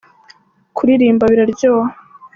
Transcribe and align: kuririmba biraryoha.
kuririmba 0.75 1.23
biraryoha. 1.31 1.89